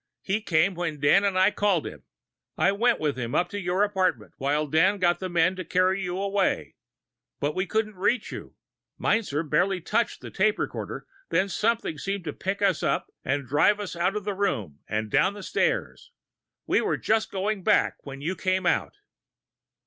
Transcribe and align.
"He 0.23 0.41
came 0.41 0.73
when 0.73 0.99
Dan 0.99 1.23
and 1.23 1.37
I 1.37 1.51
called 1.51 1.85
him. 1.85 2.05
I 2.57 2.71
went 2.71 2.99
with 2.99 3.19
him 3.19 3.35
up 3.35 3.49
to 3.49 3.59
your 3.61 3.83
apartment, 3.83 4.33
while 4.37 4.65
Dan 4.65 4.97
got 4.97 5.19
the 5.19 5.29
men 5.29 5.55
to 5.57 5.63
carry 5.63 6.01
you 6.01 6.17
away. 6.19 6.75
But 7.39 7.53
we 7.53 7.67
couldn't 7.67 7.93
reach 7.93 8.31
you 8.31 8.55
Meinzer 8.97 9.43
barely 9.43 9.79
touched 9.79 10.21
the 10.21 10.31
tape 10.31 10.57
recorder 10.57 11.05
when 11.29 11.49
something 11.49 11.99
seemed 11.99 12.23
to 12.23 12.33
pick 12.33 12.63
us 12.63 12.81
up 12.81 13.11
and 13.23 13.47
drive 13.47 13.79
us 13.79 13.95
out 13.95 14.15
of 14.15 14.23
the 14.23 14.33
room 14.33 14.79
and 14.89 15.11
down 15.11 15.35
the 15.35 15.43
stairs. 15.43 16.11
We 16.65 16.81
were 16.81 16.97
just 16.97 17.29
going 17.29 17.61
back 17.61 18.03
when 18.03 18.21
you 18.21 18.35
came 18.35 18.65
out." 18.65 18.95